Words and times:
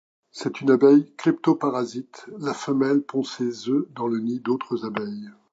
C'est 0.31 0.61
une 0.61 0.71
abeille 0.71 1.13
cléptoparasite, 1.15 2.25
la 2.39 2.55
femelle 2.55 3.01
pond 3.03 3.21
ses 3.23 3.69
œufs 3.69 3.85
dans 3.93 4.07
le 4.07 4.17
nid 4.19 4.39
d'autre 4.39 4.83
abeilles. 4.83 5.29